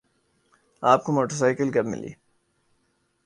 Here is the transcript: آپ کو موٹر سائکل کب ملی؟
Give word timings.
آپ 0.83 1.03
کو 1.03 1.11
موٹر 1.11 1.35
سائکل 1.35 1.71
کب 1.71 1.85
ملی؟ 1.85 2.13